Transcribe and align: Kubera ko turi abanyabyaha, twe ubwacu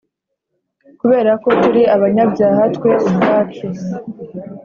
Kubera 0.99 1.31
ko 1.43 1.49
turi 1.61 1.83
abanyabyaha, 1.95 2.63
twe 2.75 2.91
ubwacu 3.09 3.67